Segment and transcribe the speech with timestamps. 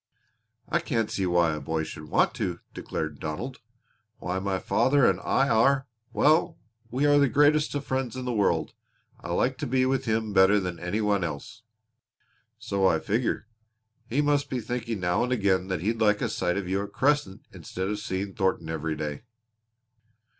[0.67, 3.59] "I can't see why a boy should want to," declared Donald.
[4.17, 6.57] "Why, my father and I are well,
[6.89, 8.73] we are the greatest friends in the world!
[9.19, 11.61] I like to be with him better than any one else."
[12.57, 13.45] "So I figure.
[14.07, 16.93] He must be thinking now and again that he'd like a sight of you at
[16.93, 19.21] Crescent instead of seeing Thornton every day."